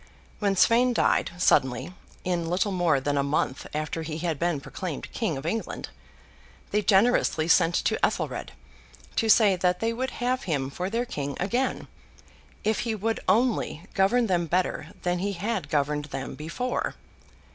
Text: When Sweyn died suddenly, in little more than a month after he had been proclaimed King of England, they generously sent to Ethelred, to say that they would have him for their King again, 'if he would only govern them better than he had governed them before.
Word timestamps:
When 0.39 0.55
Sweyn 0.55 0.93
died 0.93 1.29
suddenly, 1.37 1.93
in 2.23 2.47
little 2.49 2.71
more 2.71 2.99
than 2.99 3.19
a 3.19 3.23
month 3.23 3.67
after 3.71 4.01
he 4.01 4.17
had 4.17 4.39
been 4.39 4.59
proclaimed 4.59 5.11
King 5.11 5.37
of 5.37 5.45
England, 5.45 5.89
they 6.71 6.81
generously 6.81 7.47
sent 7.47 7.75
to 7.75 8.03
Ethelred, 8.03 8.51
to 9.15 9.29
say 9.29 9.55
that 9.55 9.79
they 9.79 9.93
would 9.93 10.09
have 10.17 10.45
him 10.45 10.71
for 10.71 10.89
their 10.89 11.05
King 11.05 11.37
again, 11.39 11.87
'if 12.63 12.79
he 12.79 12.95
would 12.95 13.19
only 13.29 13.83
govern 13.93 14.25
them 14.25 14.47
better 14.47 14.87
than 15.03 15.19
he 15.19 15.33
had 15.33 15.69
governed 15.69 16.05
them 16.05 16.33
before. 16.33 16.95